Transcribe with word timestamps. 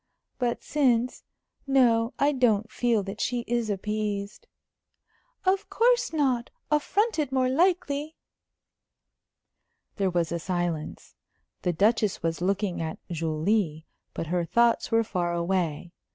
"But 0.39 0.63
since 0.63 1.23
No, 1.67 2.15
I 2.17 2.31
don't 2.31 2.71
feel 2.71 3.03
that 3.03 3.21
she 3.21 3.41
is 3.41 3.69
appeased." 3.69 4.47
"Of 5.45 5.69
course 5.69 6.11
not. 6.11 6.49
Affronted, 6.71 7.31
more 7.31 7.49
likely." 7.49 8.15
There 9.97 10.09
was 10.09 10.31
a 10.31 10.39
silence. 10.39 11.13
The 11.61 11.71
Duchess 11.73 12.23
was 12.23 12.41
looking 12.41 12.81
at 12.81 12.97
Julie, 13.11 13.85
but 14.15 14.25
her 14.25 14.43
thoughts 14.43 14.91
were 14.91 15.03
far 15.03 15.33
away. 15.33 15.91